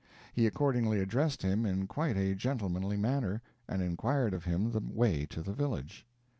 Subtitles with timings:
[0.33, 5.27] He accordingly addressed him in quite a gentlemanly manner, and inquired of him the way
[5.27, 6.07] to the village.